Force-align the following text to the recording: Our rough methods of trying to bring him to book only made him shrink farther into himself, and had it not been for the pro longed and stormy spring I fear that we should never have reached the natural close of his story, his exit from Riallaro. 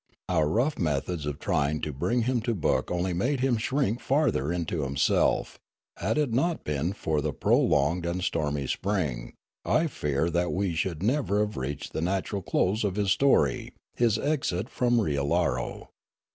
Our 0.27 0.49
rough 0.49 0.79
methods 0.79 1.27
of 1.27 1.37
trying 1.37 1.79
to 1.81 1.93
bring 1.93 2.23
him 2.23 2.41
to 2.41 2.55
book 2.55 2.89
only 2.89 3.13
made 3.13 3.41
him 3.41 3.57
shrink 3.57 3.99
farther 3.99 4.51
into 4.51 4.81
himself, 4.81 5.59
and 5.95 6.07
had 6.07 6.17
it 6.17 6.33
not 6.33 6.63
been 6.63 6.93
for 6.93 7.21
the 7.21 7.31
pro 7.31 7.59
longed 7.59 8.03
and 8.03 8.23
stormy 8.23 8.65
spring 8.65 9.33
I 9.63 9.85
fear 9.85 10.31
that 10.31 10.51
we 10.51 10.73
should 10.73 11.03
never 11.03 11.41
have 11.41 11.55
reached 11.55 11.93
the 11.93 12.01
natural 12.01 12.41
close 12.41 12.83
of 12.83 12.95
his 12.95 13.11
story, 13.11 13.73
his 13.95 14.17
exit 14.17 14.69
from 14.69 14.97
Riallaro. 14.99 15.89